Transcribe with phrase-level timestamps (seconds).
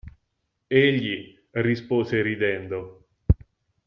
[0.79, 3.05] Egli rispose ridendo.